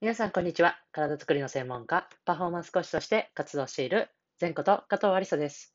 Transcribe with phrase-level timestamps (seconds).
[0.00, 0.78] 皆さん、こんにちは。
[0.92, 4.08] 体づくりの専門家、パフォーマンスコーチとして活動している、
[4.40, 5.74] 前こと加藤ありさです。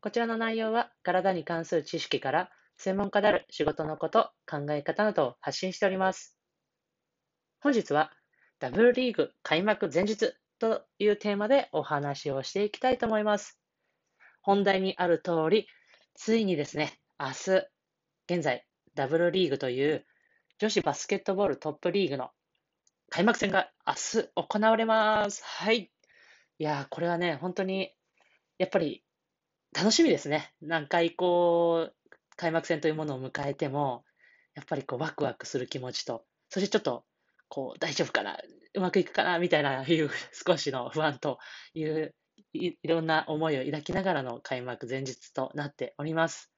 [0.00, 6.38] こちらの内容は、体に関する知識から、専門家である仕事のこと、考え方などを発信しております。
[7.58, 8.12] 本日は、
[8.60, 13.58] ダブルリーグ開幕前日というテーマでお話をしていきたいと思います。
[14.40, 15.66] 本題にある通り、
[16.14, 17.66] ついにですね、明日、
[18.32, 18.64] 現在、
[18.94, 20.06] ダブルリーグという
[20.60, 22.30] 女子バスケットボールトップリーグの
[23.10, 25.42] 開幕戦が明日行われます。
[25.44, 25.90] はい。
[26.58, 27.92] いやこれはね、本当に、
[28.56, 29.02] やっぱり
[29.76, 30.54] 楽しみですね。
[30.62, 31.94] 何回こう、
[32.36, 34.04] 開幕戦というものを迎えても、
[34.54, 37.04] やっぱりこう、ワクワクする気持ちと、そしてちょっと、
[37.48, 38.38] こう、大丈夫かな、
[38.74, 41.38] うまくいくかな、みたいな、 いう少しの不安と
[41.74, 42.14] いう
[42.52, 46.52] い、いろんな思いを抱きながらの開幕前日となっております。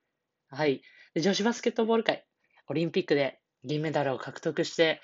[0.49, 0.83] はい。
[1.17, 2.27] 女子バスケットボール界、
[2.69, 5.01] オリンピックで銀メダルを獲得して、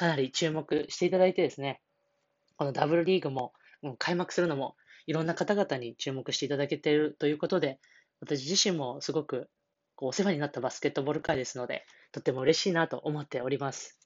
[0.00, 1.82] かなり注目していただいてですね、
[2.56, 4.74] このダブルリーグももう開幕するのも、
[5.06, 7.78] いろんな方々に注目していただけているということで、
[8.20, 9.50] 私自身もすごく
[9.96, 13.98] こうお世話になったバスケットボール界ですので、とっても嬉しいなと思っております。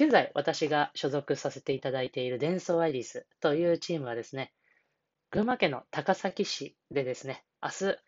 [0.00, 4.52] 現在、私が所属させていただいているデンソーアイリスというチームはですね、
[5.30, 7.98] 群馬県の高崎市でですね、明日、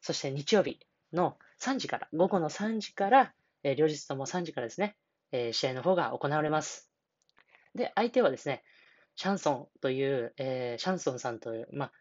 [0.00, 0.80] そして日曜日
[1.12, 4.96] の3時から、午後の3時から、え、両日とも3時からですね、
[5.36, 6.90] えー、試合の方が行われます。
[7.74, 8.62] で、相手はですね、
[9.16, 11.92] シャンソンという、えー、シャンソンさんという、まあ、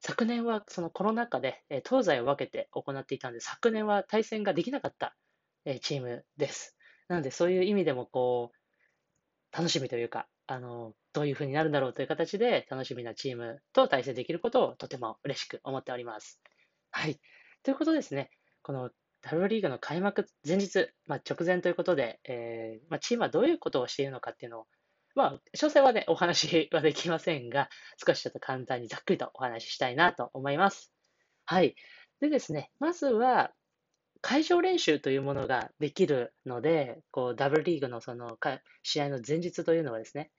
[0.00, 5.16] 昨年はそのコロナ禍で、えー、東西を分けて行っていたんで、昨年は対戦ができなかった、
[5.64, 6.76] えー、チームです。
[7.08, 16.40] なので、そういう意味でも、こう、楽しみというか、あの、どういう風になるんだろうという形で楽しみなチームと対戦できることをとても嬉しく思っております。
[16.90, 17.18] はい。
[17.62, 18.30] ということですね、
[18.62, 18.90] この
[19.28, 24.66] ダブルリーグの開幕前日、まあ、直前ということで、えーまあ、チームはどういうことをしているのかっていうのを、
[25.16, 27.68] まあ、詳細はね、お話はできませんが、
[28.06, 30.92] 少しちょっと簡単にざっくりとお話ししたいなと思います。
[31.44, 31.74] はい。
[32.20, 33.50] でですね、まずは、
[34.20, 38.38] 会場練習というものができるので、こう、ダブルリーグのその
[38.84, 40.30] 試合の前日というのはですね。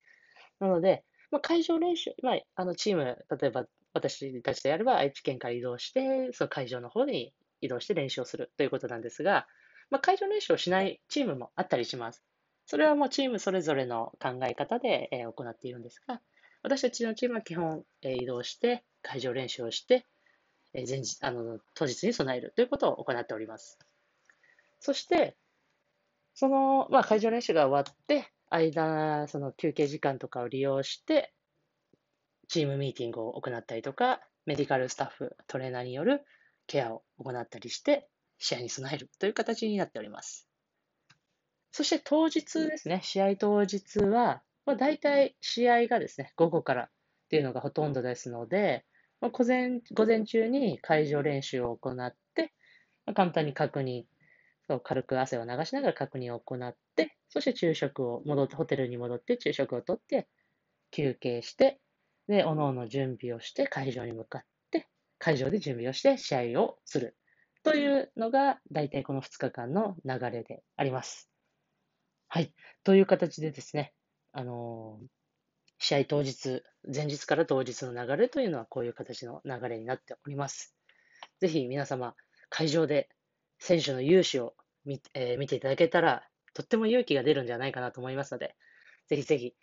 [0.61, 9.47] なので、まあ、会場練習、まあ、あのチーム、例えば私たちでやれば愛知県から移動して、その会場の方に移動して練習をするということなんですが、
[9.89, 12.23] まあ、会場練習をしないチームもあったりします。
[12.65, 16.21] それはもうチームそれぞれの考え方で、え行っているんですが、
[16.63, 20.05] 私たちのチームは基本、え移動して、会場練習をして、
[20.73, 23.79] え前日、あの、当日に備えるということを行っております。
[24.79, 25.37] そして、
[26.33, 31.33] その、まあ、会場練習が終わって、間、その休憩時間とかを利用して、
[32.49, 36.25] チームミーティングを行ったりとか、メディカルスタッフ、トレーナーによる
[36.67, 38.07] ケアを行ったりして、
[38.37, 40.47] 試合に備えるという形になっております。
[41.71, 46.89] そして当日ですね、試合当日は、まあ、大体試合がですね、午後からっ
[47.29, 48.85] ていうのがほとんどですので、
[49.21, 52.53] まあ、午前午前中に会場練習を行って、
[53.05, 54.03] まあ、簡単に確認、
[54.67, 60.27] そう軽く汗を流しながら確認を行って、そして昼食を戻って、ホテルに戻って昼食をとって、
[60.91, 61.79] 休憩して、
[62.27, 64.47] で、おのおの準備をして会場に向かって、
[65.19, 67.17] 会場で準備をして試合をする。
[67.63, 71.29] というのが、大体この2日間の流れであります。
[72.29, 72.53] はい。
[72.83, 73.93] という形でですね、
[74.31, 75.07] あのー、
[75.79, 76.63] 試合当日、
[76.93, 80.75] 前日から当日の流れというのはこういう形の流れになっております。
[81.39, 82.15] ぜひ皆様、
[82.49, 83.09] 会場で
[83.59, 86.23] 選手の勇姿を見,、えー、見ていただけたら、
[86.53, 88.55] とっても勇気が出るんじゃないかなと思いますので、
[89.07, 89.55] ぜひぜひ、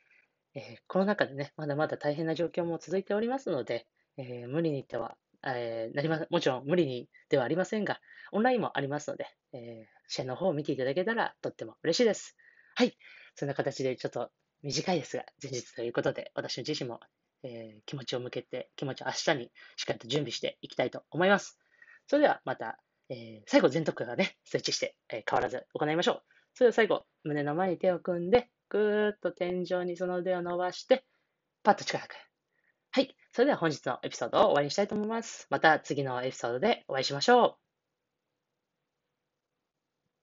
[0.54, 5.16] えー、コロナ禍でね、まだまだ大変な状況も続いておりますので、えー、無理に言っては、
[5.46, 8.00] えー、なりま、もちろん無理にではありませんが、
[8.32, 12.36] オンラインもありますので、えー、試合の方を見ていただけたらとっても嬉しいです。
[12.74, 12.96] はい。
[13.34, 14.30] そんな形でちょっと
[14.62, 17.00] 短いですが、前日ということで、私自身も、
[17.42, 21.58] えー、気持ちを向けて、気持ちを明日にしっかりと準備していきたいと思います。
[22.06, 22.78] それではまた、
[23.10, 26.22] えー、最後、全特化がね、スイッチして、えー、変わらず行いましょう。
[26.54, 31.04] それでは最後、胸の前に手を組んで、ぐーっと天井にその腕を伸ばして、
[31.62, 32.14] パッと力く。
[33.34, 35.46] それでは本日のエピソードを終わりにしたいと思います。
[35.50, 37.63] また次のエピソードでお会いしましょう。